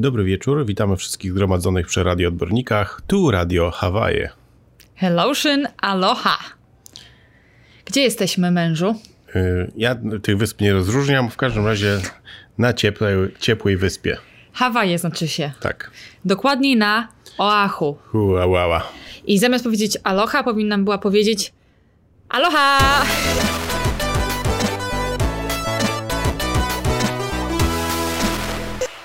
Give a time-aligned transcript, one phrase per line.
[0.00, 3.00] Dobry wieczór, witamy wszystkich zgromadzonych przy radioodbornikach.
[3.06, 4.30] Tu Radio Hawaje.
[4.96, 6.38] Hellotion, aloha.
[7.84, 8.94] Gdzie jesteśmy, mężu?
[9.36, 11.98] Y, Ja tych wysp nie rozróżniam, w każdym razie
[12.58, 14.16] na ciepłej, ciepłej wyspie.
[14.52, 15.52] Hawaje znaczy się.
[15.60, 15.90] Tak.
[16.24, 17.08] Dokładniej na
[17.38, 17.98] Oahu.
[18.14, 18.88] Ua, ua, ua.
[19.26, 21.52] I zamiast powiedzieć aloha, powinnam była powiedzieć
[22.28, 22.78] aloha!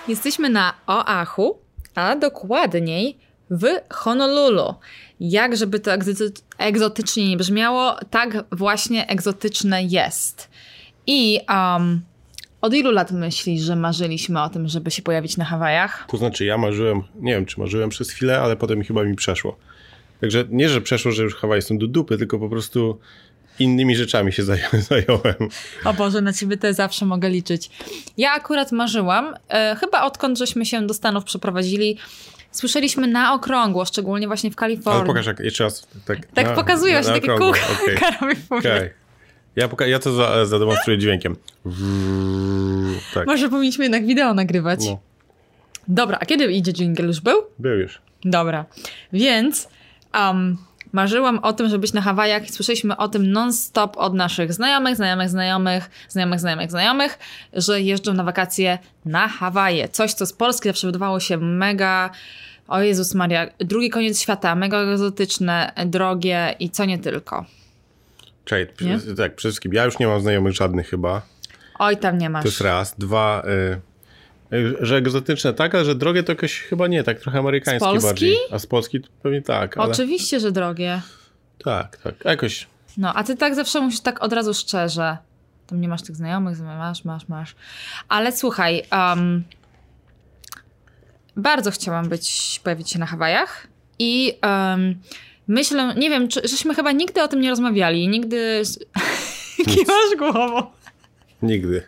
[0.07, 1.57] Jesteśmy na Oahu,
[1.95, 3.17] a dokładniej
[3.52, 4.73] w Honolulu.
[5.20, 10.49] Jak żeby to egzoty- egzotycznie nie brzmiało, tak właśnie egzotyczne jest.
[11.07, 12.02] I um,
[12.61, 16.05] od ilu lat myślisz, że marzyliśmy o tym, żeby się pojawić na Hawajach?
[16.09, 19.58] To znaczy ja marzyłem, nie wiem czy marzyłem przez chwilę, ale potem chyba mi przeszło.
[20.22, 22.99] Także nie, że przeszło, że już Hawaje są do dupy, tylko po prostu
[23.59, 25.36] innymi rzeczami się zaj- zająłem.
[25.86, 27.70] O Boże, na ciebie też zawsze mogę liczyć.
[28.18, 31.98] Ja akurat marzyłam, e, chyba odkąd żeśmy się do Stanów przeprowadzili,
[32.52, 35.00] słyszeliśmy na okrągło, szczególnie właśnie w Kalifornii.
[35.00, 35.88] Ale pokaż jak, jeszcze raz.
[36.06, 37.97] Tak, tak na- pokazują na- na takie kółka Okej.
[37.97, 38.89] karowej Okej.
[39.56, 41.36] Ja, poka- ja to za- zademonstruję dźwiękiem.
[43.14, 43.28] Tak.
[43.28, 44.80] Może powinniśmy jednak wideo nagrywać.
[44.86, 45.00] No,
[45.88, 47.06] Dobra, a kiedy idzie jingle?
[47.06, 47.42] Już był?
[47.59, 48.02] był już.
[48.23, 48.66] Dobra.
[49.14, 49.67] Więc
[50.14, 50.58] um,
[50.95, 54.95] marzyłam o tym, żeby być na Hawajach i słyszeliśmy o tym non-stop od naszych znajomych,
[54.95, 57.19] znajomych, znajomych, znajomych, znajomych, znajomych,
[57.53, 59.89] że jeżdżą na wakacje na Hawaje.
[59.89, 62.09] Coś, co z Polski zawsze wydawało się mega...
[62.67, 67.45] O Jezus Maria, drugi koniec świata, mega egzotyczne, drogie i co nie tylko.
[68.45, 68.99] Czekaj, Nie?
[68.99, 71.21] tak, przede wszystkim ja już nie mam znajomych żadnych chyba.
[71.79, 72.43] Oj, tam nie masz.
[72.43, 72.95] To jest raz.
[72.97, 73.81] Dwa, y,
[74.81, 78.38] że egzotyczne tak, ale że drogie to jakoś chyba nie, tak trochę amerykańskie bardziej.
[78.52, 81.02] A z Polski to pewnie tak, ale Oczywiście, że drogie.
[81.64, 82.25] tak, tak.
[82.25, 85.17] Jakoś No, a ty tak zawsze musisz tak od razu szczerze.
[85.67, 87.56] Tam nie masz tych znajomych, masz, masz, masz.
[88.08, 89.44] Ale słuchaj, um,
[91.36, 93.67] bardzo chciałam być, pojawić się na Hawajach
[94.00, 94.95] i um,
[95.47, 98.62] myślę, nie wiem, czy, żeśmy chyba nigdy o tym nie rozmawiali, nigdy...
[99.66, 100.72] Kiwasz głową.
[101.41, 101.84] nigdy.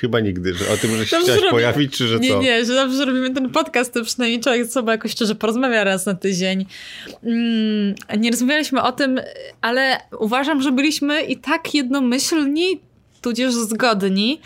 [0.00, 2.42] Chyba nigdy, że o tym, że się Dobrze, chciałaś robi- pojawić, czy że nie, co?
[2.42, 5.84] nie, że dobrze, że robimy ten podcast, to przynajmniej człowiek z sobą jakoś szczerze porozmawia
[5.84, 6.66] raz na tydzień.
[7.24, 9.20] Mm, nie rozmawialiśmy o tym,
[9.60, 12.80] ale uważam, że byliśmy i tak jednomyślni,
[13.20, 14.40] tudzież zgodni,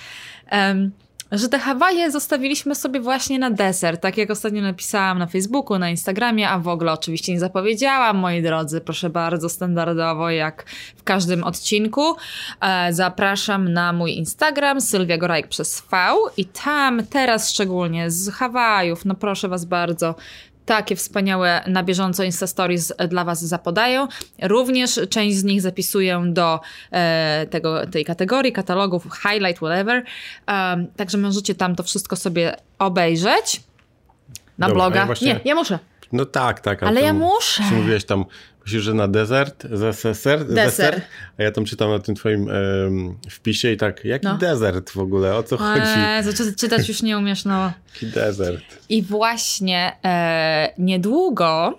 [0.51, 0.91] em,
[1.33, 5.91] że te Hawaje zostawiliśmy sobie właśnie na deser, tak jak ostatnio napisałam na Facebooku, na
[5.91, 10.65] Instagramie, a w ogóle oczywiście nie zapowiedziałam, moi drodzy, proszę bardzo, standardowo jak
[10.97, 12.17] w każdym odcinku.
[12.61, 15.97] E, zapraszam na mój Instagram, Sylwia Gorajk przez V
[16.37, 20.15] i tam teraz szczególnie z Hawajów, no proszę was bardzo,
[20.67, 24.09] takie wspaniałe na bieżąco Insta Stories dla Was zapodają.
[24.43, 26.61] Również część z nich zapisuję do
[26.93, 30.05] e, tego, tej kategorii, katalogów, highlight, whatever.
[30.49, 33.63] Um, także możecie tam to wszystko sobie obejrzeć.
[34.59, 35.01] Na Dobra, bloga.
[35.01, 35.79] ja właśnie- Nie, ja muszę.
[36.13, 36.83] No tak, tak.
[36.83, 37.63] Ale ja muszę.
[37.69, 38.25] Czy mówiłeś tam,
[38.65, 41.01] myślisz, że na desert, deser, Deser.
[41.39, 42.49] a ja tam czytam na tym twoim
[43.31, 44.35] wpisie i tak, jaki No.
[44.39, 45.81] desert w ogóle, o co chodzi?
[45.97, 47.73] Eee, zaczy- czytać już nie umiesz, no.
[47.95, 48.63] Jaki desert?
[48.89, 51.79] I właśnie e, niedługo,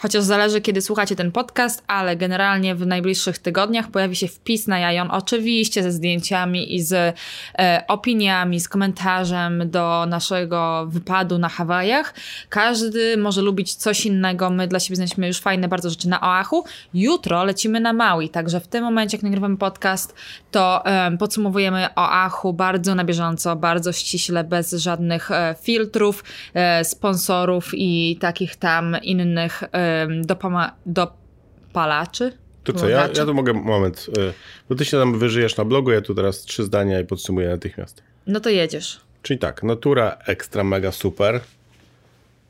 [0.00, 4.78] chociaż zależy kiedy słuchacie ten podcast, ale generalnie w najbliższych tygodniach pojawi się wpis na
[4.78, 7.16] Jajon, oczywiście ze zdjęciami i z
[7.58, 12.14] e, opiniami, z komentarzem do naszego wypadu na Hawajach.
[12.48, 14.50] Każdy może lubić coś innego.
[14.50, 16.64] My dla siebie znaleźliśmy już fajne bardzo rzeczy na Oahu.
[16.94, 20.14] Jutro lecimy na Maui, także w tym momencie, jak nagrywamy podcast,
[20.50, 26.24] to em, podsumowujemy Oahu bardzo na bieżąco, bardzo ściśle, bez żadnych e, filtrów,
[26.54, 29.89] e, sponsorów i takich tam innych em,
[30.24, 32.32] dopama- dopalaczy.
[32.64, 34.32] To co, ja, ja to mogę, moment, y,
[34.68, 38.02] bo ty się tam wyżyjesz na blogu, ja tu teraz trzy zdania i podsumuję natychmiast.
[38.26, 39.00] No to jedziesz.
[39.22, 41.40] Czyli tak, natura ekstra, mega super.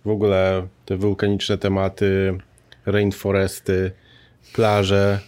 [0.05, 2.39] W ogóle te wulkaniczne tematy,
[2.87, 3.91] rainforesty,
[4.53, 5.19] plaże,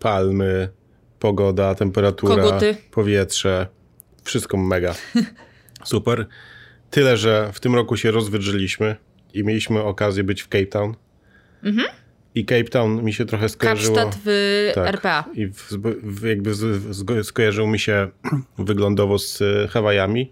[0.00, 0.68] palmy,
[1.18, 2.76] pogoda, temperatura, Koguty.
[2.90, 3.66] powietrze.
[4.24, 4.94] Wszystko mega.
[5.84, 6.26] Super.
[6.90, 8.96] Tyle, że w tym roku się rozwydrzyliśmy
[9.34, 10.94] i mieliśmy okazję być w Cape Town.
[12.34, 13.96] I Cape Town mi się trochę skojarzyło...
[13.96, 14.88] Kapsztad w Tak.
[14.88, 15.24] RPA.
[15.34, 15.72] I w,
[16.02, 18.08] w, jakby z, skojarzył mi się
[18.58, 20.30] wyglądowo z e, Hawajami.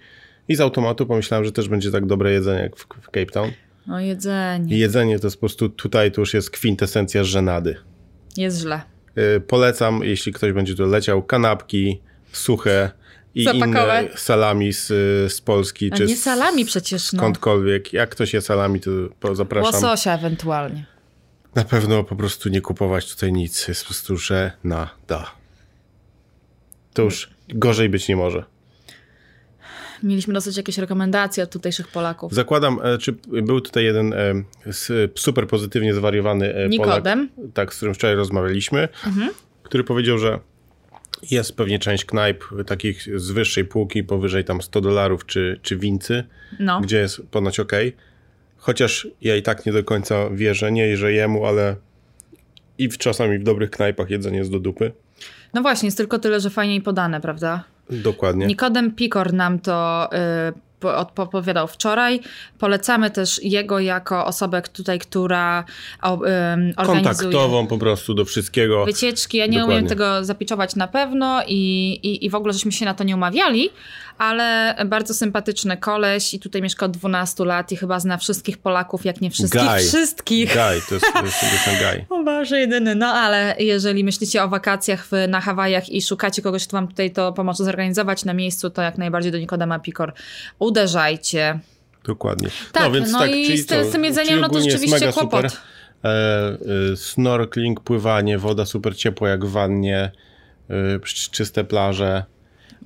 [0.48, 3.50] I z automatu pomyślałem, że też będzie tak dobre jedzenie jak w, w Cape Town.
[3.90, 4.76] O jedzenie.
[4.76, 7.76] I jedzenie to jest po prostu tutaj to już jest kwintesencja żenady.
[8.36, 8.80] Jest źle.
[9.14, 12.00] E, polecam, jeśli ktoś będzie tu leciał, kanapki
[12.32, 12.90] suche
[13.36, 14.02] i Zapakowe.
[14.02, 14.86] inne salami z,
[15.32, 15.92] z Polski.
[15.92, 17.18] A czy nie salami przecież, no.
[17.18, 17.92] Skądkolwiek.
[17.92, 19.72] Jak ktoś je salami, to zapraszam.
[19.74, 20.86] Łososia ewentualnie.
[21.54, 23.68] Na pewno po prostu nie kupować tutaj nic.
[23.68, 25.30] Jest po prostu żenada.
[26.94, 28.44] To już gorzej być nie może.
[30.02, 32.32] mieliśmy dostać jakieś rekomendacje od tutejszych Polaków.
[32.32, 33.12] Zakładam, e, czy
[33.42, 34.44] był tutaj jeden e,
[35.14, 37.28] super pozytywnie zwariowany e, Nikodem.
[37.28, 38.88] Polak, tak, z którym wczoraj rozmawialiśmy,
[39.62, 40.38] który powiedział, że
[41.30, 46.24] jest pewnie część knajp takich z wyższej półki, powyżej tam 100 dolarów czy, czy wincy,
[46.60, 46.80] No.
[46.80, 47.72] gdzie jest ponoć ok.
[48.56, 51.76] Chociaż ja i tak nie do końca wierzę, nie że jemu, ale
[52.78, 54.92] i w, czasami w dobrych knajpach jedzenie jest do dupy.
[55.54, 57.64] No właśnie, jest tylko tyle, że fajniej podane, prawda?
[57.90, 58.46] Dokładnie.
[58.46, 60.08] Nikodem Pikor nam to
[60.48, 62.20] y, po- odpowiadał wczoraj.
[62.58, 65.64] Polecamy też jego jako osobę tutaj, która
[66.76, 68.84] organizuje Kontaktową po prostu do wszystkiego.
[68.84, 69.38] wycieczki.
[69.38, 69.76] Ja nie Dokładnie.
[69.76, 73.14] umiem tego zapiczować na pewno i, i, i w ogóle żeśmy się na to nie
[73.14, 73.70] umawiali,
[74.18, 79.04] ale bardzo sympatyczny koleś i tutaj mieszka od 12 lat i chyba zna wszystkich Polaków,
[79.04, 79.78] jak nie wszystkich, Guy.
[79.78, 80.48] wszystkich.
[80.52, 82.04] Guy, to jest, to jest, to jest ten guy.
[82.08, 82.94] O Boże, jedyny.
[82.94, 87.10] No ale jeżeli myślicie o wakacjach w, na Hawajach i szukacie kogoś, kto wam tutaj
[87.10, 90.12] to pomoże zorganizować na miejscu, to jak najbardziej do Nikodema Pikor
[90.58, 91.58] uderzajcie.
[92.04, 92.48] Dokładnie.
[92.72, 95.50] Tak, no i czyli z tym- z tym jedzeniem, no to rzeczywiście kłopot.
[95.52, 95.60] Super.
[96.04, 96.08] E,
[96.92, 100.10] e, snorkeling, pływanie, woda super ciepła jak w wannie,
[100.70, 102.24] e, czy- czyste plaże.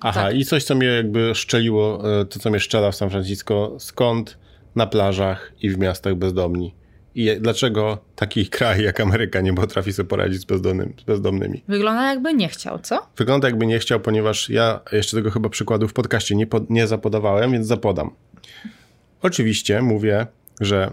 [0.01, 0.37] Aha, Tak.
[0.37, 4.39] i coś, co mnie jakby szczeliło, e, to co mnie szczela w San Francisco, skąd
[4.77, 6.75] na plażach i w miastach bezdomni.
[7.15, 11.63] I dlaczego taki kraj jak Ameryka nie potrafi sobie poradzić z, bezdomnym, z bezdomnymi?
[11.69, 13.07] Wygląda jakby nie chciał, co?
[13.17, 16.87] Wygląda jakby nie chciał, ponieważ ja jeszcze tego chyba przykładu w podcaście nie, pod, nie
[16.87, 18.11] zapodawałem, więc zapodam.
[19.23, 20.27] Oczywiście mówię,
[20.61, 20.91] że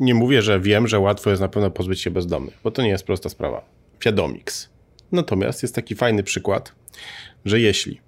[0.00, 2.88] nie mówię, że wiem, że łatwo jest na pewno pozbyć się bezdomnych, bo to nie
[2.88, 3.64] jest prosta sprawa.
[4.04, 4.68] Wiadomiks.
[5.12, 6.72] Natomiast jest taki fajny przykład,
[7.44, 8.00] że jeśli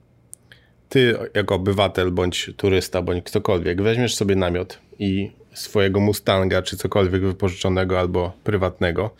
[0.91, 7.23] ty jako obywatel, bądź turysta, bądź ktokolwiek weźmiesz sobie namiot i swojego Mustanga, czy cokolwiek
[7.23, 9.11] wypożyczonego albo prywatnego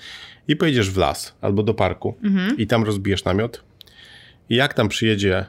[0.49, 2.15] i pojedziesz w las albo do parku
[2.59, 3.63] i tam rozbijesz namiot
[4.51, 5.45] i jak tam przyjedzie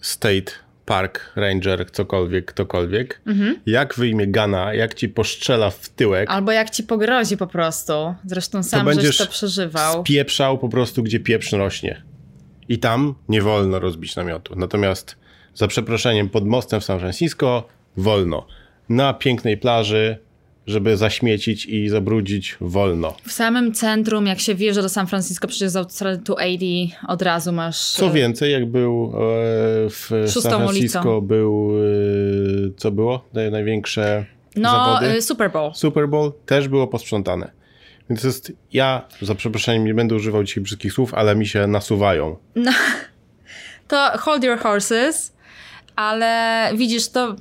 [0.00, 0.52] State
[0.86, 3.20] Park Ranger, cokolwiek, ktokolwiek,
[3.66, 8.14] jak wyjmie gana, jak ci poszczela w tyłek, Albo jak ci pogrozi po prostu.
[8.26, 10.02] Zresztą sam żeś będziesz to przeżywał.
[10.02, 12.02] spieprzał po prostu, gdzie pieprz rośnie.
[12.68, 14.54] I tam nie wolno rozbić namiotu.
[14.56, 15.16] Natomiast
[15.54, 17.64] za przeproszeniem pod mostem w San Francisco
[17.96, 18.46] wolno.
[18.88, 20.18] Na pięknej plaży,
[20.66, 23.16] żeby zaśmiecić i zabrudzić, wolno.
[23.26, 27.52] W samym centrum, jak się wjeżdża do San Francisco, przecież z autostrady 280 od razu
[27.52, 27.90] masz...
[27.92, 29.18] Co e, więcej, jak był e,
[29.90, 31.20] w San Francisco, ulicą.
[31.20, 31.70] był,
[32.66, 33.24] e, co było?
[33.34, 34.24] Naj- Największe
[34.56, 35.22] No, zawody?
[35.22, 35.72] Super Bowl.
[35.74, 37.50] Super Bowl też było posprzątane.
[38.10, 41.66] Więc to jest, ja za przeproszeniem nie będę używał dzisiaj brzydkich słów, ale mi się
[41.66, 42.36] nasuwają.
[43.88, 45.32] To hold your horses,
[45.96, 47.36] ale widzisz, to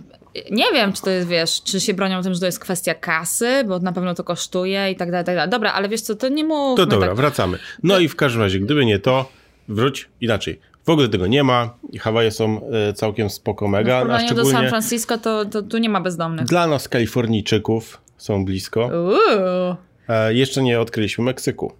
[0.51, 3.63] nie wiem, czy to jest, wiesz, czy się bronią tym, że to jest kwestia kasy,
[3.67, 5.50] bo na pewno to kosztuje i tak dalej, tak dalej.
[5.51, 7.17] Dobra, ale wiesz co, to nie mówmy To dobra, tak.
[7.17, 7.59] wracamy.
[7.83, 9.29] No i w każdym razie, gdyby nie to,
[9.67, 10.59] wróć inaczej.
[10.85, 14.29] W ogóle tego nie ma i Hawaje są e, całkiem spoko W mega, a porównaniu
[14.29, 16.45] do San szczególnie Francisco to, to tu nie ma bezdomnych.
[16.45, 18.89] dla nas Kalifornijczyków są blisko.
[19.03, 19.75] Uuu,
[20.09, 21.73] E, jeszcze nie odkryliśmy Meksyku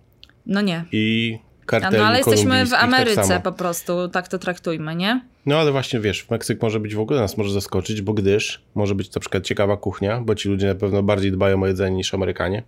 [0.46, 0.86] no nie.
[0.92, 3.42] i karteli No ale jesteśmy w tak Ameryce samo.
[3.42, 5.22] po prostu, tak to traktujmy, nie?
[5.46, 8.96] No ale właśnie wiesz, Meksyk może być w ogóle nas może zaskoczyć, bo gdyż może
[8.96, 12.14] być na przykład ciekawa kuchnia, bo ci ludzie na pewno bardziej dbają o jedzenie niż
[12.14, 12.64] Amerykanie.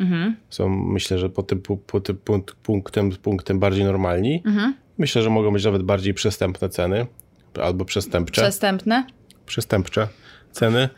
[0.00, 0.36] Mhm.
[0.50, 4.42] Są myślę, że po tym, po tym punkt, punktem, punktem bardziej normalni.
[4.46, 4.74] Mhm.
[4.98, 7.06] Myślę, że mogą być nawet bardziej przystępne ceny
[7.62, 8.42] albo przestępcze.
[8.42, 9.06] Przestępne?
[9.46, 10.08] przestępcze
[10.52, 10.88] ceny.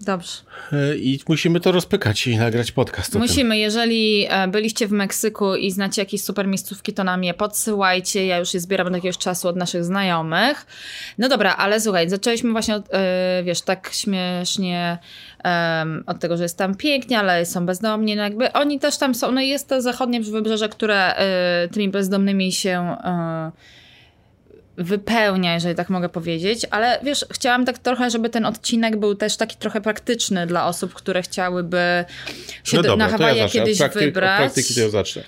[0.00, 0.32] Dobrze.
[0.72, 3.14] E, I musimy to rozpykać i nagrać podcast.
[3.14, 8.26] Musimy, jeżeli e, byliście w Meksyku i znacie jakieś super miejscówki, to nam je podsyłajcie.
[8.26, 10.66] Ja już je zbieram od jakiegoś czasu od naszych znajomych.
[11.18, 14.98] No dobra, ale słuchaj, zaczęliśmy właśnie od, e, wiesz, tak śmiesznie
[16.06, 18.16] od tego, że jest tam pięknie, ale są bezdomni.
[18.16, 21.14] No jakby oni też tam są, no i jest to zachodnie wybrzeże, które
[21.72, 22.96] tymi bezdomnymi się
[24.76, 29.36] wypełnia, jeżeli tak mogę powiedzieć, ale wiesz, chciałam tak trochę, żeby ten odcinek był też
[29.36, 32.04] taki trochę praktyczny dla osób, które chciałyby
[32.64, 33.60] się No do, dobra, na ja Hawaje zacznę.
[33.60, 34.38] kiedyś od praktyki, wybrać.
[34.38, 35.22] Praktyki to ja zacznę.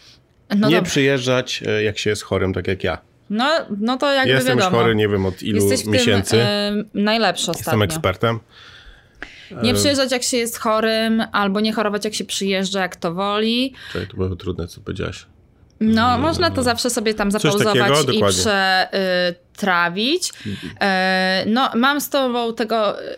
[0.57, 0.91] no, nie dobra.
[0.91, 2.99] przyjeżdżać, e, jak się jest chorym, tak jak ja.
[3.31, 4.77] no, no to jakby Jestem wiadomo.
[4.77, 6.31] już chory, nie wiem od ilu Jesteś miesięcy.
[6.31, 7.85] tym e, najlepszy Jestem ostatnio.
[7.85, 8.39] ekspertem.
[9.63, 13.75] Nie przyjeżdżać jak się jest chorym, albo nie chorować jak się przyjeżdża, jak to woli.
[13.93, 15.27] Czekaj, to było trudne, co powiedziałaś.
[15.83, 20.33] No, można to zawsze sobie tam zapauzować i przetrawić.
[20.81, 23.17] E, no, mam z tobą tego y,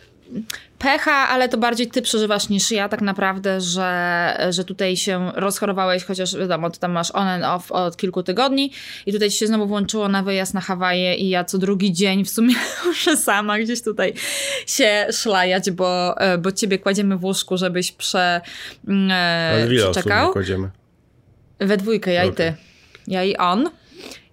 [0.79, 6.05] pecha, ale to bardziej ty przeżywasz niż ja tak naprawdę, że, że tutaj się rozchorowałeś,
[6.05, 8.73] chociaż wiadomo, ty tam masz on and off od kilku tygodni
[9.07, 12.25] i tutaj ci się znowu włączyło na wyjazd na Hawaje i ja co drugi dzień
[12.25, 12.55] w sumie
[12.87, 14.15] muszę sama gdzieś tutaj
[14.67, 18.41] się szlajać, bo, e, bo ciebie kładziemy w łóżku, żebyś prze,
[18.89, 20.33] mm, e, przeczekał.
[20.33, 20.71] kładziemy?
[21.59, 22.37] We dwójkę, ja i Okej.
[22.53, 22.55] ty.
[23.07, 23.71] Ja i on.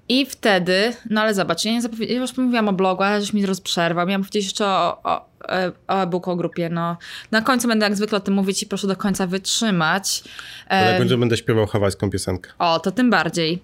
[0.10, 3.34] I wtedy, no ale zobacz, ja, nie zapowi- ja już mówiłam o blogu, ale żeś
[3.34, 4.08] mi teraz przerwał.
[4.08, 6.70] Miałam powiedzieć jeszcze o, o, e, o e-booku, o grupie.
[6.70, 6.98] No.
[7.32, 10.22] Na końcu będę jak zwykle o tym mówić i proszę do końca wytrzymać.
[10.22, 10.30] To
[10.70, 12.50] na E, końcu będę śpiewał hawajską piosenkę.
[12.60, 13.62] o, to tym bardziej.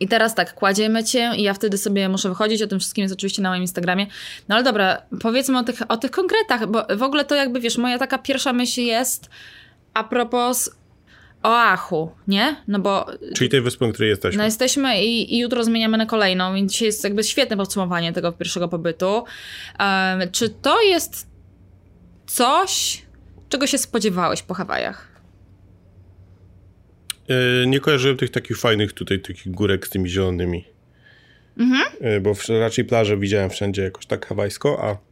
[0.00, 3.14] I teraz tak, kładziemy cię i ja wtedy sobie muszę wychodzić, o tym wszystkim jest
[3.14, 4.06] oczywiście na moim Instagramie.
[4.48, 7.78] No ale dobra, powiedzmy o tych, o tych konkretach, bo w ogóle to jakby, wiesz,
[7.78, 9.30] moja taka pierwsza myśl jest
[9.94, 10.70] a propos
[11.42, 12.56] Oahu, nie?
[12.68, 14.38] No bo Czyli tej wyspy, na której jesteśmy.
[14.38, 18.32] no jesteśmy i, i jutro zmieniamy na kolejną, więc dzisiaj jest jakby świetne podsumowanie tego
[18.32, 19.24] pierwszego pobytu.
[19.78, 21.26] Em, czy to jest
[22.26, 23.02] coś,
[23.48, 25.08] czego się spodziewałeś po Hawajach?
[27.28, 30.64] E, nie kojarzyłem tych takich fajnych tutaj, takich górek z tymi zielonymi.
[31.58, 31.82] Mhm.
[32.00, 35.11] E, Bo w- raczej plaże widziałem wszędzie jakoś tak hawajsko, a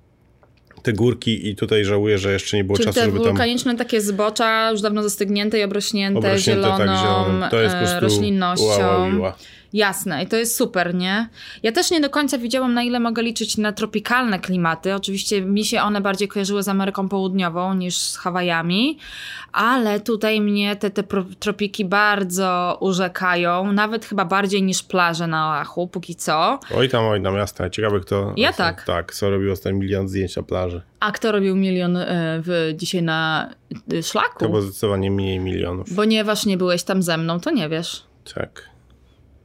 [0.83, 3.27] te górki i tutaj żałuję, że jeszcze nie było Czyli czasu, te żeby tam...
[3.27, 7.51] wulkaniczne takie zbocza, już dawno zastygnięte i obrośnięte, Obrośnięte zieloną tak.
[7.51, 8.67] To jest po e, prostu roślinnością.
[8.67, 9.37] ła, ła, ła.
[9.73, 11.29] Jasne, i to jest super, nie?
[11.63, 14.95] Ja też nie do końca wiedziałam, na ile mogę liczyć na tropikalne klimaty.
[14.95, 18.99] Oczywiście mi się one bardziej kojarzyły z Ameryką Południową niż z Hawajami,
[19.53, 21.05] ale tutaj mnie te, te
[21.39, 26.59] tropiki bardzo urzekają, nawet chyba bardziej niż plaże na Oahu, póki co.
[26.77, 27.71] Oj tam, oj tam, jasne.
[27.71, 28.35] Ciekawe kto...
[28.37, 28.85] Ja tak.
[28.85, 30.83] Tak, co robił ostatni milion zdjęć na plaży.
[31.01, 32.07] A kto robił milion e,
[32.45, 33.51] w, dzisiaj na
[33.93, 34.39] e, szlaku?
[34.39, 35.89] To było zdecydowanie mniej milionów.
[35.97, 38.05] Ponieważ nie byłeś tam ze mną, to nie wiesz.
[38.35, 38.70] Tak.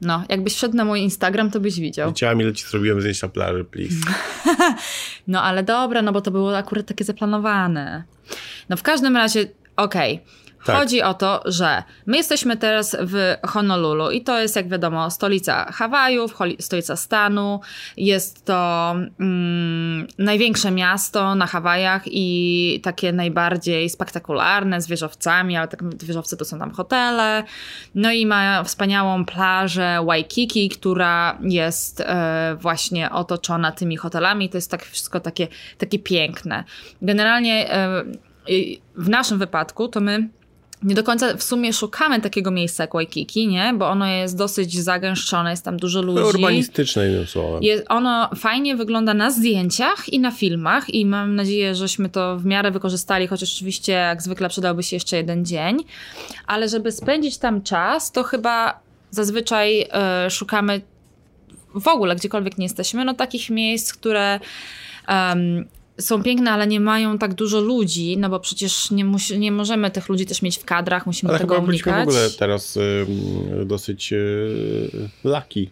[0.05, 2.09] No, jakbyś wszedł na mój Instagram, to byś widział.
[2.09, 3.95] Widziałam ile ci zrobiłem zdjęć na plaży, please.
[5.27, 8.03] No ale dobra, no bo to było akurat takie zaplanowane.
[8.69, 10.19] No w każdym razie, okej.
[10.65, 10.75] Tak.
[10.75, 15.71] Chodzi o to, że my jesteśmy teraz w Honolulu i to jest, jak wiadomo, stolica
[15.71, 17.59] Hawajów, stolica stanu.
[17.97, 25.95] Jest to mm, największe miasto na Hawajach i takie najbardziej spektakularne z wieżowcami, ale tak
[26.05, 27.43] wieżowce to są tam hotele.
[27.95, 34.49] No i ma wspaniałą plażę Waikiki, która jest e, właśnie otoczona tymi hotelami.
[34.49, 36.63] To jest tak wszystko takie, takie piękne.
[37.01, 38.03] Generalnie e,
[38.95, 40.29] w naszym wypadku to my
[40.83, 43.73] nie do końca w sumie szukamy takiego miejsca jak Waikiki, nie?
[43.77, 46.23] Bo ono jest dosyć zagęszczone, jest tam dużo ludzi.
[46.23, 47.63] Urbanistyczne jednym słowem.
[47.63, 52.45] Jest, ono fajnie wygląda na zdjęciach i na filmach i mam nadzieję, żeśmy to w
[52.45, 55.77] miarę wykorzystali, chociaż oczywiście jak zwykle przydałby się jeszcze jeden dzień.
[56.47, 58.79] Ale żeby spędzić tam czas, to chyba
[59.11, 60.81] zazwyczaj e, szukamy
[61.75, 64.39] w ogóle, gdziekolwiek nie jesteśmy, no takich miejsc, które
[65.07, 65.65] em,
[65.99, 69.91] są piękne, ale nie mają tak dużo ludzi, no bo przecież nie, musi, nie możemy
[69.91, 72.07] tych ludzi też mieć w kadrach, musimy Ale tego chyba byliśmy w unikać.
[72.15, 73.05] ogóle teraz y,
[73.65, 74.89] dosyć y,
[75.23, 75.69] lucky.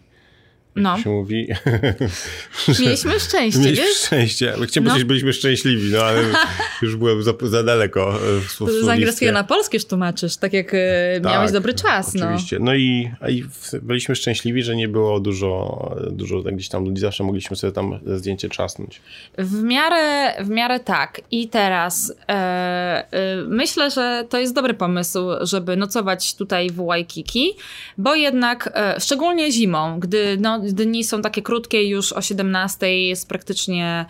[0.76, 0.98] No.
[0.98, 1.48] się mówi.
[2.80, 3.96] Mieliśmy szczęście, Mieliśmy wiesz?
[3.96, 4.54] szczęście.
[4.66, 4.90] Chciałem No.
[4.90, 6.22] powiedzieć, byliśmy szczęśliwi, no ale
[6.82, 8.92] już byłem za, za daleko y, w, słownictwie.
[8.92, 12.14] angielskiego na polskie już tłumaczysz, tak jak e, miałeś Tak, dobry czas.
[12.14, 12.24] No.
[12.26, 12.58] Oczywiście.
[12.60, 16.84] No, i, a i w- byliśmy szczęśliwi, że nie było dużo, dużo tak gdzieś tam
[16.84, 17.00] ludzi.
[17.00, 19.00] Zawsze mogliśmy sobie tam zdjęcie czasnąć.
[19.38, 21.20] W miarę, w miarę tak.
[21.30, 27.52] I teraz e, e, myślę, że to jest dobry pomysł, żeby nocować tutaj w Waikiki,
[27.98, 33.28] bo jednak, e, szczególnie zimą, gdy no, dni są takie krótkie, już o 17 jest
[33.28, 34.04] praktycznie,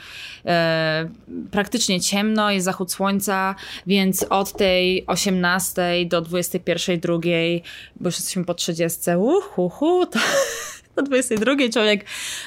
[0.46, 1.08] e,
[1.50, 3.54] praktycznie ciemno, jest zachód słońca,
[3.86, 7.62] więc od tej 18 do 21, drugiej,
[8.00, 10.18] bo już jesteśmy po 30, uhuhu, to
[10.96, 12.04] do 22 człowiek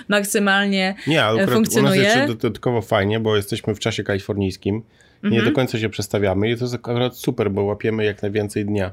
[0.08, 2.02] maksymalnie Nie, ale akurat u nas funkcjonuje.
[2.02, 4.82] jeszcze dodatkowo fajnie, bo jesteśmy w czasie kalifornijskim.
[5.24, 5.46] Nie Mhm.
[5.46, 8.92] do końca się przestawiamy i to jest akurat super, bo łapiemy jak najwięcej dnia.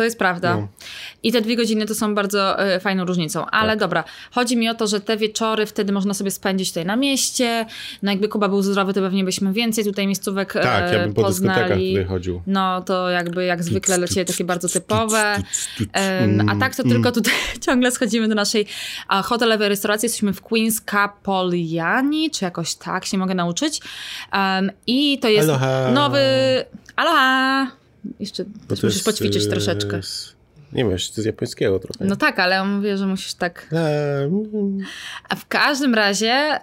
[0.00, 0.56] To jest prawda.
[0.56, 0.68] No.
[1.22, 3.46] I te dwie godziny to są bardzo e, fajną różnicą.
[3.46, 3.78] Ale Tak.
[3.78, 7.66] dobra, chodzi mi o to, że te wieczory wtedy można sobie spędzić tutaj na mieście.
[8.02, 11.14] No jakby Kuba był zdrowy, to pewnie byśmy więcej tutaj miejscówek Tak, e, ja bym
[11.14, 11.90] po dyskotekach poznali.
[11.92, 12.42] tutaj chodził.
[12.46, 15.36] No to jakby jak zwykle ciebie takie bardzo typowe.
[15.92, 17.34] Mm, A tak to tylko tutaj
[17.66, 18.66] ciągle schodzimy do naszej
[19.24, 20.06] hotelowej restauracji.
[20.06, 23.80] Jesteśmy w Queen's Capoliani, czy jakoś tak się mogę nauczyć.
[24.86, 25.48] I to jest
[25.94, 26.20] nowy...
[26.96, 27.79] Aloha!
[28.20, 30.00] Jeszcze musisz jest, poćwiczyć e, troszeczkę.
[30.72, 32.04] Nie wiem, to z japońskiego trochę.
[32.04, 33.68] No tak, ale on mówię, że musisz tak.
[33.72, 34.78] Ehm,
[35.28, 36.60] A w każdym razie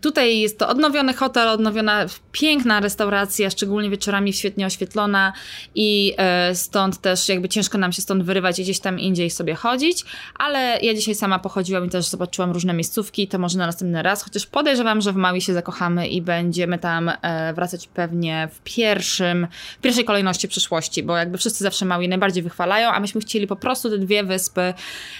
[0.00, 5.32] tutaj jest to odnowiony hotel, odnowiona piękna restauracja, szczególnie wieczorami świetnie oświetlona
[5.74, 9.54] i e, stąd też jakby ciężko nam się stąd wyrywać i gdzieś tam indziej sobie
[9.54, 10.04] chodzić,
[10.38, 14.22] ale ja dzisiaj sama pochodziłam i też zobaczyłam różne miejscówki, to może na następny raz,
[14.22, 19.46] chociaż podejrzewam, że w Maui się zakochamy i będziemy tam e, wracać pewnie w pierwszym,
[19.78, 23.56] w pierwszej kolejności przyszłości, bo jakby wszyscy zawsze Maui najbardziej wychwalają, a myśmy chcieli po
[23.56, 24.74] prostu te dwie wyspy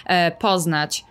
[0.07, 1.05] e, poznać.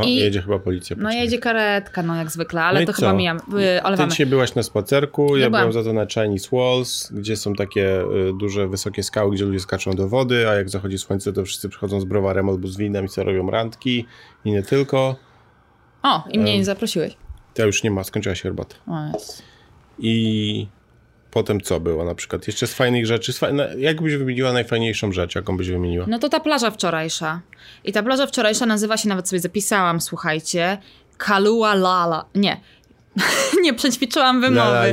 [0.00, 0.96] O, I- jedzie chyba policja.
[0.96, 2.98] po No jedzie karetka, no jak zwykle, ale No to co?
[3.00, 4.10] chyba mijam, y, Ty olewamy.
[4.10, 5.84] dzisiaj byłaś na spacerku, ja, Ja byłem byłam.
[5.84, 9.90] za to na Chinese Walls, gdzie są takie y, duże, wysokie skały, gdzie ludzie skaczą
[9.92, 13.08] do wody, a jak zachodzi słońce, to wszyscy przychodzą z browarem albo z winem i
[13.08, 14.06] sobie robią randki
[14.44, 15.16] i nie tylko.
[16.02, 17.16] O, i mnie nie zaprosiłeś.
[17.58, 18.76] Ja już nie ma, skończyła się herbata.
[18.86, 19.42] O, jest.
[19.98, 20.66] I
[21.38, 22.46] potem co było na przykład?
[22.46, 23.40] Jeszcze z fajnych rzeczy, z
[23.78, 26.06] jak byś wymieniła najfajniejszą rzecz, jaką byś wymieniła?
[26.08, 27.40] No to ta plaża wczorajsza.
[27.84, 30.78] I ta plaża wczorajsza nazywa się, nawet sobie zapisałam, słuchajcie,
[31.16, 32.24] Kalua Lala.
[32.34, 32.60] Nie,
[33.64, 34.92] nie przećwiczyłam wymowy.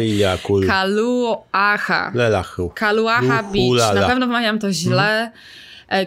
[0.67, 2.11] Kaluaha.
[2.13, 2.71] Lelachu.
[2.75, 3.95] Kaluaha Beach.
[3.95, 5.31] Na pewno wymawiam to źle.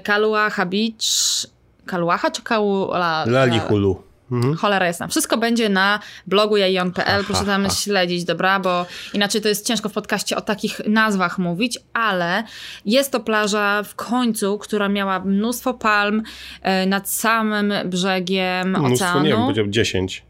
[0.04, 1.47] Kaluaha Beach.
[1.87, 3.25] Kaluaha czy Kaluala?
[3.26, 4.02] Lalihulu.
[4.33, 4.57] Mhm.
[4.57, 5.09] Cholera jasna.
[5.09, 7.25] Wszystko będzie na blogu jajon.pl.
[7.25, 8.61] Proszę tam śledzić, dobra?
[8.61, 12.45] Bo inaczej to jest ciężko w podcaście o takich nazwach mówić, ale
[12.85, 16.23] jest to plaża w końcu, która miała mnóstwo palm
[16.63, 19.25] e, nad samym brzegiem Mnóstwo, oceanu.
[19.25, 20.23] nie wiem, powiedział 10.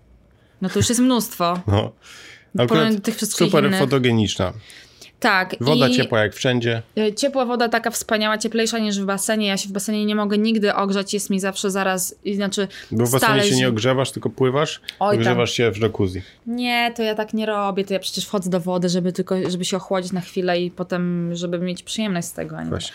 [0.61, 1.61] No to już jest mnóstwo.
[1.67, 1.93] No.
[2.59, 3.81] Akurat tych wszystkich super innych.
[3.81, 4.53] fotogeniczna.
[5.21, 5.57] Tak.
[5.61, 6.83] Woda ciepła jak wszędzie.
[6.99, 9.47] E, Ciepła woda, taka wspaniała, cieplejsza niż w basenie.
[9.47, 13.11] Ja się w basenie nie mogę nigdy ogrzać, jest mi zawsze zaraz, znaczy Bo w
[13.11, 15.19] basenie się nie ogrzewasz, tylko pływasz, Oj, tam.
[15.21, 16.23] ogrzewasz się w jacuzzi.
[16.47, 19.65] Nie, to ja tak nie robię, to ja przecież wchodzę do wody, żeby tylko, żeby
[19.65, 22.57] się ochłodzić na chwilę i potem, żeby mieć przyjemność z tego.
[22.69, 22.93] Właśnie.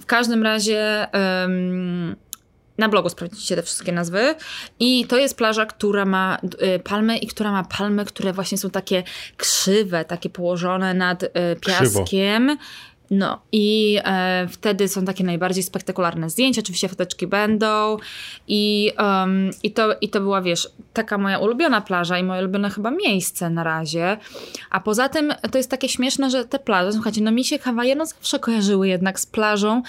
[0.00, 2.16] W każdym razie em,
[2.78, 4.34] na blogu sprawdzicie te wszystkie nazwy.
[4.80, 6.38] I to jest plaża, która ma
[6.76, 9.02] y, palmy i która ma palmy, które właśnie są takie
[9.36, 11.28] krzywe, takie położone nad y,
[11.60, 12.58] piaskiem.
[13.10, 17.96] No i e, wtedy są takie najbardziej spektakularne zdjęcia, oczywiście foteczki będą
[18.48, 22.70] i, em, i, to, i to była, wiesz, taka moja ulubiona plaża i moje ulubione
[22.70, 24.16] chyba miejsce na razie.
[24.70, 27.94] A poza tym to jest takie śmieszne, że te plaże, słuchajcie, no mi się Hawaje
[27.94, 29.82] no zawsze kojarzyły jednak z plażą,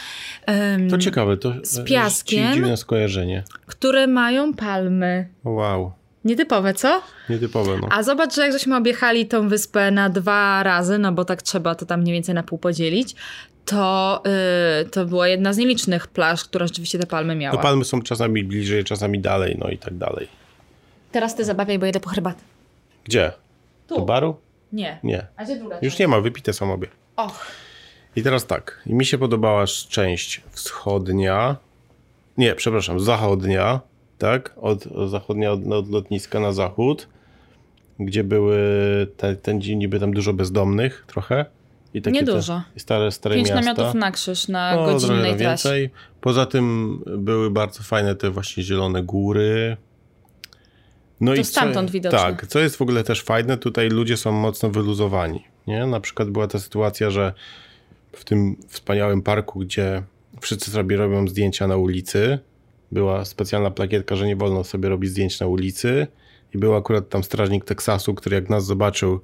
[0.46, 2.54] em, to ciekawe, to z e, piaskiem.
[2.54, 3.44] dziwne skojarzenie.
[3.66, 5.30] które mają palmy.
[5.44, 5.92] Wow,
[6.26, 7.02] Nietypowe, co?
[7.30, 7.88] nietypowe no.
[7.92, 11.76] A zobacz, że jak żeśmy objechali tą wyspę na dwa razy, no bo tak trzeba
[11.76, 13.16] to tam mniej więcej na pół podzielić,
[13.66, 14.24] to,
[14.80, 17.56] yy, to była jedna z nielicznych plaż, która rzeczywiście te palmy miała.
[17.56, 20.28] To palmy są czasami bliżej, czasami dalej, no i tak dalej.
[21.12, 22.42] Teraz ty zabawiaj, bo jedę po herbatę.
[23.04, 23.32] Gdzie?
[23.88, 23.96] Tu.
[23.96, 24.36] Do baru?
[24.74, 25.00] Nie.
[25.04, 25.28] Nie.
[25.36, 25.78] A gdzie druga?
[25.82, 26.88] Już nie ma, wypite są obie.
[27.16, 27.46] Och.
[28.16, 31.56] I teraz tak, i mi się podobała część wschodnia,
[32.38, 33.80] nie, przepraszam, zachodnia,
[34.18, 37.08] tak, od od zachodnia, od, od lotniska na zachód,
[38.00, 38.58] gdzie były
[39.18, 41.46] te, ten dzień niby tam dużo bezdomnych trochę.
[41.94, 42.62] I takie Nie te dużo.
[42.78, 43.62] Stare, stare Pięć miasta.
[43.66, 45.38] namiotów na krzyż na No, godzinnej trasie.
[45.38, 45.90] więcej.
[46.22, 49.78] Poza tym były bardzo fajne te właśnie zielone góry.
[51.22, 52.20] No To i stamtąd co, widoczne.
[52.20, 55.44] Tak, co jest w ogóle też fajne, tutaj ludzie są mocno wyluzowani.
[55.68, 55.86] Nie?
[55.86, 57.34] Na przykład była ta sytuacja, że
[58.12, 60.04] w tym wspaniałym parku, gdzie
[60.42, 62.40] wszyscy sobie robią zdjęcia na ulicy,
[62.96, 66.08] była specjalna plakietka, że nie wolno sobie robić zdjęć na ulicy
[66.54, 69.20] i był akurat tam strażnik Teksasu, który jak nas zobaczył,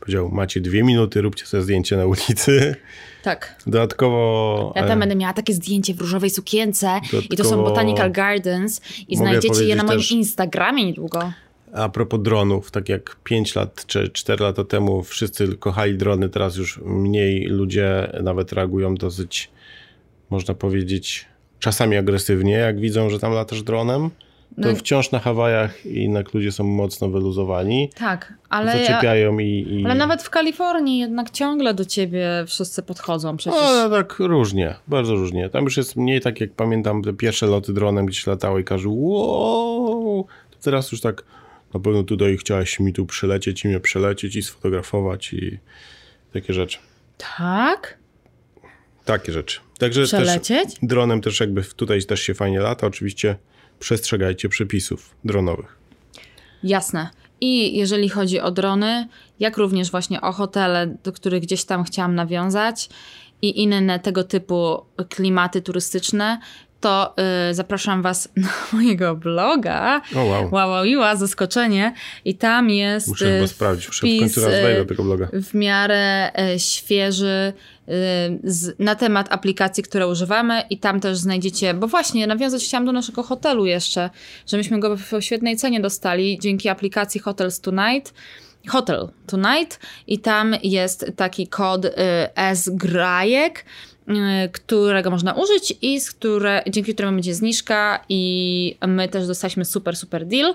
[0.00, 2.76] powiedział, macie dwie minuty, róbcie sobie zdjęcie na ulicy.
[3.22, 3.62] Tak.
[3.66, 4.72] Dodatkowo...
[4.76, 8.80] Ja e, tam będę miała takie zdjęcie w różowej sukience i to są Botanical Gardens
[9.08, 11.32] i znajdziecie je na moim Instagramie niedługo.
[11.72, 16.56] A propos dronów, tak jak 5 lat czy 4 lata temu wszyscy kochali drony, teraz
[16.56, 19.50] już mniej ludzie nawet reagują dosyć,
[20.30, 21.26] można powiedzieć,
[21.64, 24.10] czasami agresywnie, jak widzą, że tam latasz dronem.
[24.62, 29.66] To No- wciąż na Hawajach jednak ludzie są mocno wyluzowani, Tak, ale, ja, zaczepiają i...
[29.70, 29.84] i...
[29.84, 33.60] ale nawet w Kalifornii jednak ciągle do ciebie wszyscy podchodzą przecież.
[33.62, 35.48] No, tak różnie, bardzo różnie.
[35.48, 38.64] Tam już jest mniej tak, jak pamiętam te pierwsze loty dronem, gdzie się latało i
[38.64, 41.24] każą wow, to teraz już tak
[41.74, 45.58] na pewno tutaj chciałaś mi tu przylecieć i mnie przelecieć i sfotografować i
[46.32, 46.78] takie rzeczy.
[47.38, 47.98] Tak?
[49.04, 49.60] Takie rzeczy.
[49.78, 50.76] Także też Przelecieć?
[50.82, 52.86] dronem też jakby tutaj też się fajnie lata.
[52.86, 53.36] Oczywiście
[53.78, 55.76] przestrzegajcie przepisów dronowych.
[56.62, 57.08] Jasne.
[57.40, 59.08] I jeżeli chodzi o drony,
[59.40, 62.88] jak również właśnie o hotele, do których gdzieś tam chciałam nawiązać
[63.42, 66.38] i inne tego typu klimaty turystyczne,
[66.84, 67.14] to
[67.50, 70.02] y, zapraszam Was na mojego bloga.
[70.16, 70.48] O wow.
[70.52, 71.94] Wow, wow, zaskoczenie.
[72.24, 73.86] I tam jest Muszę chyba y, sprawdzić.
[73.86, 75.28] Muszę w końcu raz wejdę y, tego bloga.
[75.32, 77.52] w miarę e, świeży
[77.83, 77.83] y,
[78.44, 82.92] z, na temat aplikacji, które używamy i tam też znajdziecie, bo właśnie nawiązać chciałam do
[82.92, 84.10] naszego hotelu jeszcze,
[84.46, 88.14] że myśmy go w świetnej cenie dostali dzięki aplikacji Hotels Tonight.
[88.68, 91.90] Hotel Tonight i tam jest taki kod y,
[92.54, 93.64] SGRAJEK,
[94.08, 94.14] y,
[94.52, 99.96] którego można użyć i z które, dzięki któremu będzie zniżka i my też dostaliśmy super,
[99.96, 100.54] super deal.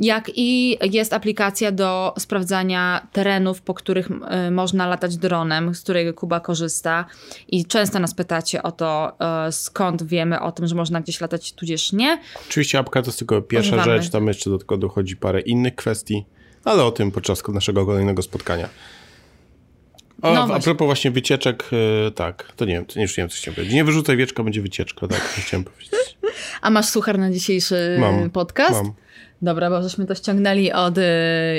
[0.00, 6.14] Jak i jest aplikacja do sprawdzania terenów, po których y, można latać dronem, z której
[6.14, 7.04] Kuba korzysta.
[7.48, 9.12] I często nas pytacie o to,
[9.48, 12.20] y, skąd wiemy o tym, że można gdzieś latać, tudzież nie.
[12.48, 14.02] Oczywiście apka to jest tylko pierwsza Używamy.
[14.02, 16.24] rzecz, tam jeszcze do tego dochodzi parę innych kwestii,
[16.64, 18.68] ale o tym podczas naszego kolejnego spotkania.
[20.22, 20.64] No a właśnie.
[20.64, 21.70] propos właśnie wycieczek,
[22.08, 23.74] y, tak, to nie wiem, to nie, już nie wiem, co chciałem powiedzieć.
[23.74, 25.94] Nie wyrzucaj wieczka, będzie wycieczka, tak, chciałem powiedzieć.
[26.62, 28.82] A masz suchar na dzisiejszy Mam, podcast?
[28.82, 29.03] Mam.
[29.44, 31.02] Dobra, bo żeśmy to ściągnęli od, y,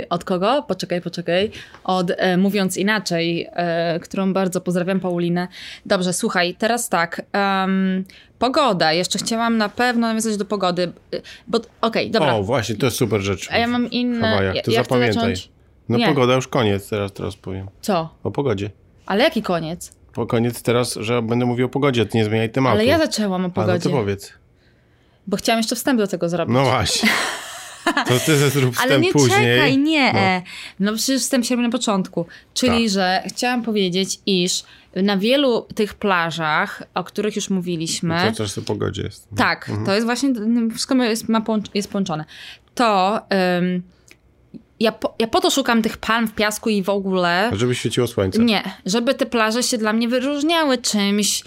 [0.09, 0.63] od kogo?
[0.67, 1.51] Poczekaj, poczekaj.
[1.83, 5.47] Od e, Mówiąc Inaczej, e, którą bardzo pozdrawiam, Paulinę.
[5.85, 7.21] Dobrze, słuchaj, teraz tak.
[7.33, 8.03] em,
[8.39, 8.93] pogoda.
[8.93, 10.91] Jeszcze chciałam na pewno nawiązać do pogody.
[11.13, 12.33] y, Bo, okej, dobra.
[12.33, 13.47] O, właśnie, to jest super rzecz.
[13.51, 14.29] A ja mam inne...
[14.29, 15.33] Hawajach, ja- to ja chcę zapamiętaj.
[15.89, 16.07] No Nie.
[16.07, 17.67] pogoda już koniec, teraz, teraz powiem.
[17.81, 18.09] Co?
[18.23, 18.69] O pogodzie.
[19.05, 19.91] Ale jaki koniec?
[20.13, 22.75] Po koniec teraz, że będę mówił o pogodzie, ty nie zmieniaj tematu.
[22.75, 23.79] Ale ja zaczęłam o A, no pogodzie.
[23.79, 24.33] to powiedz.
[25.27, 26.53] Bo chciałam jeszcze wstęp do tego zrobić.
[26.53, 27.09] No właśnie.
[28.07, 29.55] To ty zrób wstęp Ale nie później.
[29.57, 30.13] czekaj, nie.
[30.13, 30.19] No.
[30.79, 30.91] No.
[30.91, 32.25] no przecież wstęp się na początku.
[32.53, 32.89] Czyli, Tak.
[32.93, 34.63] że chciałam powiedzieć, iż
[34.95, 39.27] na wielu tych plażach, o których już mówiliśmy, To też o pogodzie jest.
[39.37, 39.85] tak, Mhm.
[39.85, 40.29] to jest właśnie,
[40.71, 41.41] wszystko jest, ma
[41.73, 42.25] jest połączone.
[42.75, 43.19] To
[44.79, 48.07] ja, po, ja po to szukam tych palm w piasku i w ogóle, Żeby świeciło
[48.07, 48.39] słońce.
[48.43, 51.43] nie, żeby te plaże się dla mnie wyróżniały czymś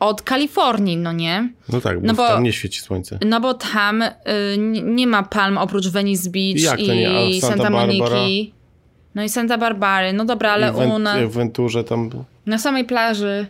[0.00, 1.48] od Kalifornii, no nie?
[1.72, 3.18] No tak, bo, No bo- tam nie świeci słońce.
[3.26, 4.12] No bo tam y,
[4.82, 7.30] nie- ma palm oprócz Venice Beach Jak nie?
[7.30, 7.70] I Santa Santa?
[7.70, 8.52] Moniki.
[9.14, 10.12] No i Santa Barbary.
[10.12, 12.10] No dobra, ale u nas, w Venturze tam...
[12.46, 13.46] na samej plaży.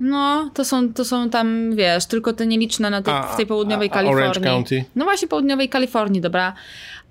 [0.00, 3.46] No, to są, to są tam, wiesz, tylko te nieliczne na tej, A- w tej
[3.46, 4.50] południowej a- a Orange Kalifornii.
[4.50, 4.84] County?
[4.96, 6.52] No właśnie południowej Kalifornii, dobra.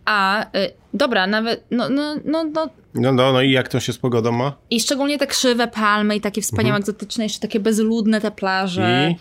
[0.06, 3.94] A, y, dobra, nawet, no, no, no, no, No, no, no i jak to się
[3.94, 4.54] z pogodą ma?
[4.70, 8.86] i szczególnie te krzywe palmy i takie wspaniałe, egzotyczne, jeszcze takie bezludne te plaże.
[8.86, 9.12] Mhm.
[9.12, 9.16] I?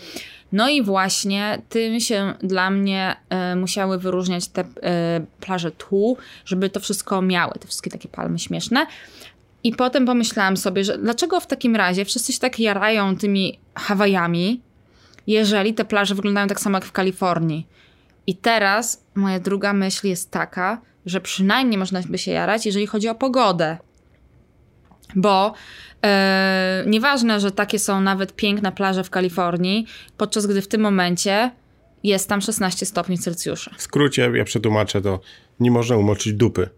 [0.53, 6.71] No i właśnie tym się dla mnie e, musiały wyróżniać te e, plaże tu, żeby
[6.71, 8.87] to wszystko miały, te wszystkie takie palmy śmieszne.
[9.65, 14.61] I potem pomyślałam sobie, że dlaczego w takim razie wszyscy się tak jarają tymi Hawajami,
[15.27, 17.67] jeżeli te plaże wyglądają tak samo jak w Kalifornii.
[18.27, 23.09] I teraz moja druga myśl jest taka, że przynajmniej można by się jarać, jeżeli chodzi
[23.09, 23.77] o pogodę.
[25.17, 25.55] Bo
[26.05, 29.87] e, nieważne, że takie są nawet piękne plaże w Kalifornii,
[30.17, 31.51] podczas gdy w tym momencie
[32.03, 33.71] jest tam 16 stopni Celsjusza.
[33.77, 35.21] W skrócie, ja przetłumaczę to,
[35.61, 36.69] nie można umoczyć dupy.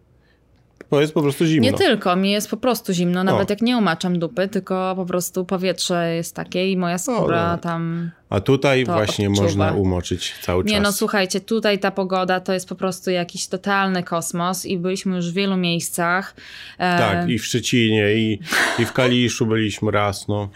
[0.90, 1.70] Bo jest po prostu zimno.
[1.70, 3.52] Nie tylko, mi jest po prostu zimno, nawet O.
[3.52, 7.62] jak nie umaczam dupy, tylko po prostu powietrze jest takie i moja skóra tak.
[7.62, 8.10] tam...
[8.30, 9.46] A tutaj właśnie odczuwa.
[9.46, 10.72] można umoczyć cały czas.
[10.72, 15.16] Nie no, słuchajcie, tutaj ta pogoda to jest po prostu jakiś totalny kosmos i byliśmy
[15.16, 16.34] już w wielu miejscach.
[16.78, 18.38] E, Tak, i w Szczecinie, i,
[18.78, 20.48] i w Kaliszu byliśmy raz, no.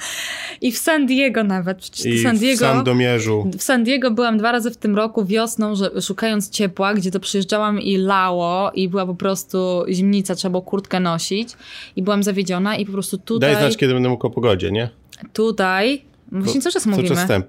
[0.60, 2.06] I w San Diego nawet.
[2.06, 2.58] I San w Diego...
[2.58, 3.50] Sandomierzu.
[3.58, 7.20] W San Diego byłam dwa razy w tym roku wiosną, że, szukając ciepła, gdzie to
[7.20, 11.48] przyjeżdżałam i lało i była po prostu zimnica, trzeba było kurtkę nosić
[11.96, 14.90] i byłam zawiedziona i po prostu tutaj, Daj znać, kiedy będę mógł o pogodzie, nie?
[15.32, 16.02] tutaj,
[16.32, 17.46] właśnie cały czas mówimy, czas wstęp.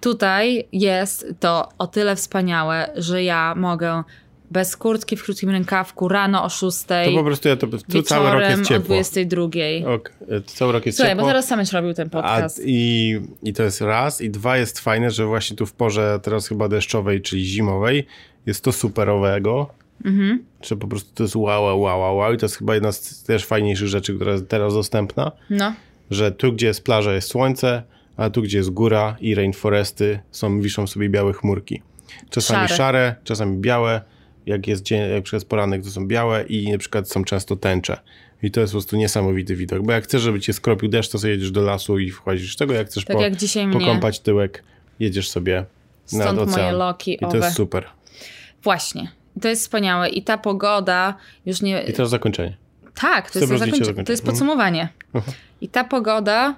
[0.00, 4.02] tutaj jest to o tyle wspaniałe, że ja mogę
[4.50, 8.30] bez kurtki w krótkim rękawku rano o 6 To po prostu ja to, tu cały
[8.30, 8.84] rok jest o ciepło.
[8.84, 9.42] 22.
[9.94, 11.22] Ok, to cały rok jest Słuchaj, ciepło.
[11.24, 12.60] bo zaraz sam już robił ten A, podcast.
[12.64, 14.20] i, I to jest raz.
[14.20, 18.06] I dwa jest fajne, że właśnie tu w porze teraz chyba deszczowej, czyli zimowej,
[18.46, 19.70] jest to superowego.
[20.04, 20.44] Mhm.
[20.80, 22.34] Po prostu to jest wow, wow, wow, wow.
[22.34, 25.32] I to jest chyba jedna z też fajniejszych rzeczy, która jest teraz dostępna.
[25.50, 25.72] No.
[26.10, 27.82] Że tu, gdzie jest plaża, jest słońce,
[28.18, 31.82] a tu, gdzie jest góra i rainforesty, są, wiszą sobie białe chmurki.
[32.30, 32.76] Czasami Szare.
[32.78, 34.00] szare, czasami białe.
[34.46, 38.00] Jak jest dzień, jak przez poranek, to są białe i na przykład są często tęcze.
[38.42, 39.82] I to jest po prostu niesamowity widok.
[39.82, 42.74] Bo jak chcesz, żeby cię skropił deszcz, to sobie jedziesz do lasu i wchodzisz tego.
[42.74, 43.78] Jak chcesz Tak po, jak dzisiaj mnie.
[43.80, 44.64] pokąpać tyłek,
[45.00, 45.64] jedziesz sobie
[46.12, 46.76] nad Stąd moje ocean.
[46.76, 47.38] loki I to owe.
[47.38, 47.84] jest super.
[48.62, 49.08] Właśnie.
[49.40, 50.08] To jest wspaniałe.
[50.08, 51.14] I ta pogoda
[51.46, 51.82] już nie.
[51.82, 52.56] I teraz zakończenie.
[53.00, 54.04] Tak, to jest, rozbicie zakończenie.
[54.06, 54.32] to jest Mhm.
[54.32, 54.88] podsumowanie.
[55.60, 56.54] I ta pogoda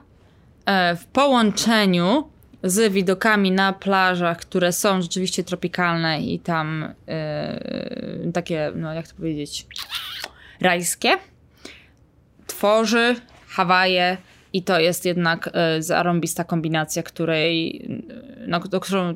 [0.96, 2.30] w połączeniu
[2.62, 9.14] z widokami na plażach, które są rzeczywiście tropikalne i tam e, takie, no jak to
[9.14, 9.66] powiedzieć,
[10.60, 11.18] rajskie,
[12.46, 13.16] tworzy
[13.48, 14.16] Hawaje
[14.52, 17.82] i to jest jednak e, zarąbista kombinacja, której,
[18.40, 19.14] e, no, do którą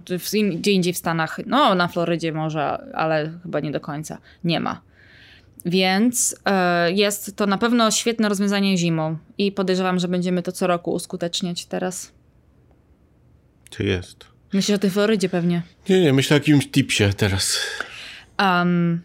[0.55, 4.81] gdzie indziej w Stanach, no na Florydzie może, ale chyba nie do końca, nie ma.
[5.65, 10.67] Więc e, jest to na pewno świetne rozwiązanie zimą i podejrzewam, że będziemy to co
[10.67, 12.13] roku uskuteczniać teraz.
[13.71, 14.27] To jest.
[14.53, 15.63] Myślę o tej Florydzie pewnie.
[15.89, 17.59] Nie, nie, myślę o jakimś tipsie teraz.
[18.39, 19.03] Um,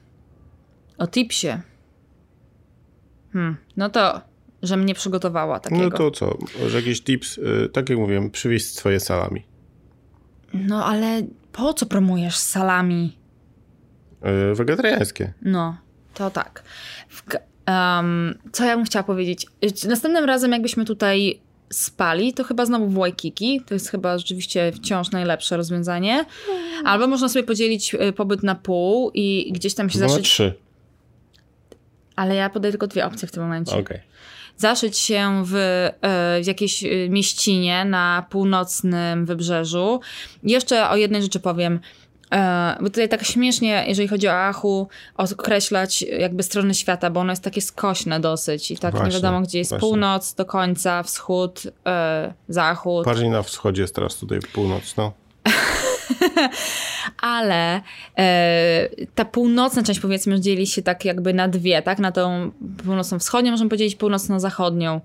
[0.98, 1.62] o tipsie.
[3.34, 4.22] Hmm, no to,
[4.64, 5.84] że mnie przygotowała takiego.
[5.84, 6.38] No to co?
[6.62, 7.38] Może jakiś tips?
[7.38, 9.44] Y, tak jak mówiłem, przywieźć swoje salami.
[10.54, 13.18] No ale po co promujesz salami?
[14.24, 15.34] Yy, wegetariańskie.
[15.42, 15.78] No,
[16.20, 16.64] to tak.
[17.68, 19.46] Um, co ja bym chciała powiedzieć?
[19.88, 23.62] Następnym razem, jakbyśmy tutaj spali, to chyba znowu w Waikiki.
[23.66, 26.26] To jest chyba rzeczywiście wciąż najlepsze rozwiązanie.
[26.86, 30.26] Albo można sobie podzielić y, pobyt na pół i gdzieś tam się na zaszyć.
[30.26, 30.54] trzy.
[32.16, 33.76] Ale ja podaję tylko dwie opcje w tym momencie.
[33.76, 34.00] Okej.
[34.58, 40.00] Zaszyć się w, e, w jakiejś e, mieścinie na północnym wybrzeżu.
[40.44, 41.80] Jeszcze o jednej rzeczy powiem.
[42.34, 44.88] E, Bo tutaj tak śmiesznie, jeżeli chodzi o Achu,
[45.18, 49.42] określać jakby strony świata, bo ono jest takie skośne dosyć i tak nie Właśnie, wiadomo,
[49.42, 49.88] gdzie jest właśnie.
[49.90, 53.06] północ do końca, wschód, e, zachód.
[53.06, 55.12] Bardziej na wschodzie jest teraz tutaj północ, no.
[57.22, 57.82] ale
[58.18, 62.00] e, ta północna część powiedzmy dzieli się tak jakby na dwie, tak?
[62.00, 62.52] Na tą
[62.86, 65.02] północno-wschodnią możemy powiedzieć północno-zachodnią.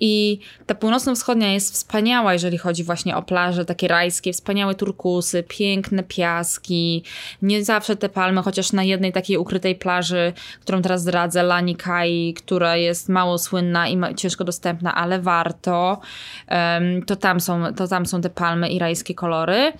[0.00, 6.02] I ta północno-wschodnia jest wspaniała, jeżeli chodzi właśnie o plaże takie rajskie, wspaniałe turkusy, piękne
[6.02, 7.02] piaski,
[7.42, 12.34] nie zawsze te palmy, chociaż na jednej takiej ukrytej plaży, którą teraz zdradzę, Lani Kai,
[12.34, 16.00] która jest mało słynna i ma, ciężko dostępna, ale warto,
[16.46, 19.72] em, to, tam są, to tam są te palmy i rajskie kolory.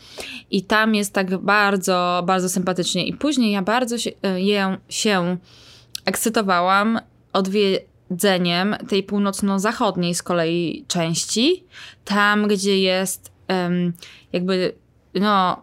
[0.51, 3.07] I tam jest tak bardzo, bardzo sympatycznie.
[3.07, 5.37] I później ja bardzo się, e, je, się
[6.05, 7.01] ekscytowałam
[8.11, 11.65] odwiedzeniem tej północno-zachodniej z kolei części.
[12.05, 13.93] Tam, gdzie jest em,
[14.33, 14.75] jakby,
[15.15, 15.63] no,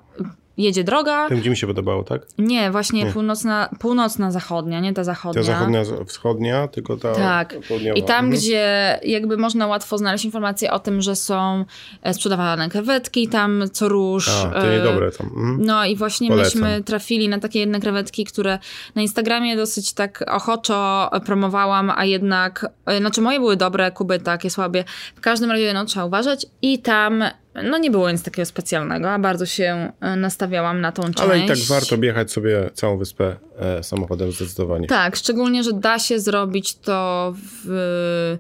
[0.58, 1.28] jedzie droga.
[1.30, 2.22] Tym, gdzie mi się podobało, tak?
[2.38, 3.12] Nie, właśnie Nie.
[3.12, 5.42] północna, północna zachodnia, nie ta zachodnia.
[5.42, 7.56] Ta zachodnia, wschodnia, tylko ta Tak.
[7.68, 8.00] południowa.
[8.00, 8.34] I tam, Mhm.
[8.42, 11.66] gdzie jakby można łatwo znaleźć informacje o tym, że są
[12.02, 14.30] e, sprzedawane krewetki tam co róż.
[14.30, 15.28] A, to e, niedobre tam.
[15.28, 15.58] Mhm.
[15.66, 16.62] No i właśnie Polecam.
[16.62, 18.60] myśmy trafili na takie jedne krewetki, które
[18.96, 24.50] na Instagramie dosyć tak ochoczo promowałam, a jednak, e, znaczy moje były dobre, Kuby takie
[24.50, 24.84] słabie.
[25.16, 27.24] W każdym razie no trzeba uważać i tam
[27.64, 31.20] no nie było nic takiego specjalnego, a bardzo się e, nastawiałam na tą część.
[31.20, 34.88] Ale i tak warto objechać sobie całą wyspę e, samochodem zdecydowanie.
[34.88, 38.38] Tak, szczególnie, że da się zrobić to w.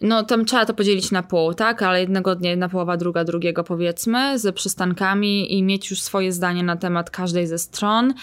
[0.00, 1.82] No, tam trzeba to podzielić na pół, tak?
[1.82, 6.62] Ale jednego dnia jedna połowa, druga drugiego, powiedzmy, z przystankami i mieć już swoje zdanie
[6.62, 8.14] na temat każdej ze stron.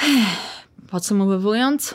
[0.90, 1.94] Podsumowując,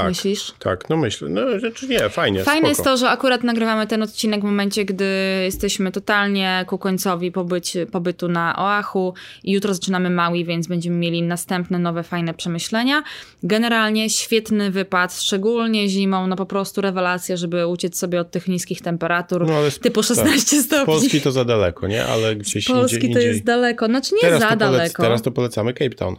[0.00, 0.52] Tak, myślisz?
[0.58, 1.28] tak, no myślę.
[1.28, 2.68] No, rzeczy nie, fajnie, Fajne spoko.
[2.68, 5.04] jest to, że akurat nagrywamy ten odcinek w momencie, gdy
[5.44, 11.22] jesteśmy totalnie ku końcowi pobyć, pobytu na Oahu i jutro zaczynamy Maui, więc będziemy mieli
[11.22, 13.02] następne nowe, fajne przemyślenia.
[13.42, 18.80] Generalnie świetny wypad, szczególnie zimą, no po prostu rewelacja, żeby uciec sobie od tych niskich
[18.82, 20.86] temperatur, No, ale z- typu 16 Z stopni.
[20.86, 22.04] Polski to za daleko, nie?
[22.06, 23.32] Ale gdzieś Polski indziej, to indziej.
[23.32, 25.02] jest daleko, znaczy nie teraz, za to daleko.
[25.02, 26.16] teraz to polecamy Cape Town.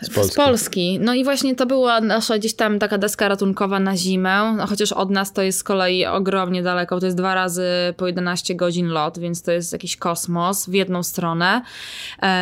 [0.00, 0.32] Z Polski.
[0.32, 0.98] Z Polski.
[1.00, 4.92] No i właśnie to była nasza gdzieś tam taka deska ratunkowa na zimę, no chociaż
[4.92, 8.88] od nas to jest z kolei ogromnie daleko, to jest dwa razy po 11 godzin
[8.88, 11.62] lot, więc to jest jakiś kosmos w jedną stronę.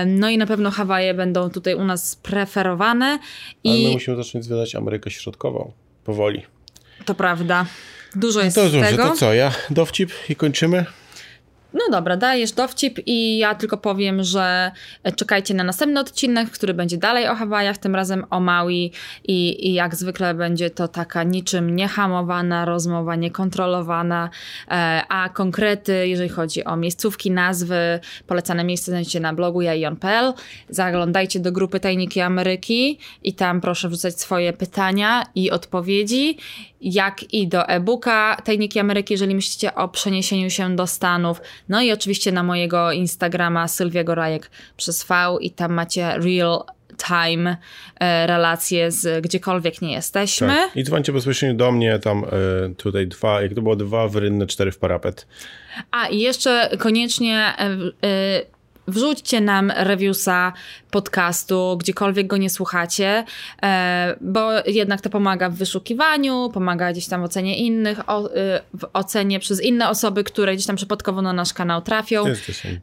[0.06, 3.18] No i na pewno Hawaje będą tutaj u nas preferowane
[3.64, 5.72] Ale my musimy zacząć zwiedzać Amerykę Środkową.
[6.04, 6.42] Powoli.
[7.04, 7.66] to prawda.
[8.16, 9.08] Dużo jest To dobrze, tego.
[9.08, 10.84] to co, ja dowcip i kończymy?
[11.74, 14.72] No dobra, dajesz dowcip i ja tylko powiem, że
[15.16, 18.92] czekajcie na następny odcinek, który będzie dalej o Hawajach, tym razem o Maui
[19.24, 24.30] i, i jak zwykle będzie to taka niczym niehamowana rozmowa, niekontrolowana,
[24.68, 30.32] e, a konkrety, jeżeli chodzi o miejscówki, nazwy, polecane miejsca znajdziecie na blogu jajon.pl.
[30.68, 36.36] Zaglądajcie do grupy Tajniki Ameryki i tam proszę wrzucać swoje pytania i odpowiedzi,
[36.80, 41.40] jak i do e-booka Tajniki Ameryki, jeżeli myślicie o przeniesieniu się do Stanów.
[41.68, 46.64] No i oczywiście na mojego Instagrama Sylwiego Rajek przez V i tam macie real
[47.08, 47.56] time
[48.00, 50.48] e, relacje z gdziekolwiek nie jesteśmy.
[50.48, 50.76] Tak.
[50.76, 52.28] I dzwońcie bezpośrednio do mnie, tam e,
[52.74, 55.26] tutaj dwa, jak to było dwa w rynne, cztery w parapet.
[55.90, 57.76] A i jeszcze koniecznie e,
[58.08, 58.42] e,
[58.88, 60.52] wrzućcie nam reviewsa
[60.90, 63.24] podcastu, gdziekolwiek go nie słuchacie,
[63.62, 68.02] e, bo jednak to pomaga w wyszukiwaniu, pomaga gdzieś tam w ocenie innych, e,
[68.74, 72.24] w ocenie przez inne osoby, które gdzieś tam przypadkowo na nasz kanał trafią.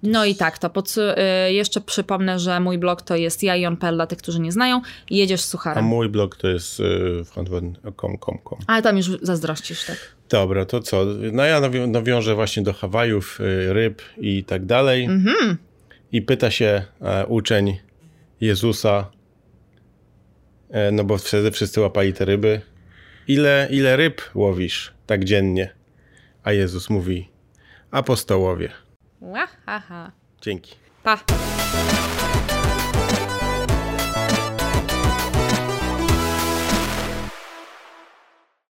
[0.03, 0.71] No i tak, to
[1.17, 4.81] e, jeszcze przypomnę, że mój blog to jest jajon.pl dla tych, którzy nie znają.
[5.09, 5.85] Jedziesz z A sucharem.
[5.85, 6.83] mój blog to jest y,
[7.25, 8.37] frontword.com.
[8.67, 9.97] Ale tam już zazdrościsz, tak?
[10.29, 11.05] Dobra, to co?
[11.31, 15.03] No ja nawią- nawiążę właśnie do Hawajów, y, ryb i tak dalej.
[15.05, 15.57] Mhm.
[16.11, 17.79] I pyta się e, uczeń
[18.41, 19.11] Jezusa,
[20.69, 22.61] e, no bo wtedy wszyscy łapali te ryby,
[23.27, 25.75] ile, ile ryb łowisz tak dziennie?
[26.43, 27.29] A Jezus mówi,
[27.91, 28.69] apostołowie.
[29.21, 30.11] Łahaha.
[30.41, 30.75] Dzięki.
[31.03, 31.23] Pa.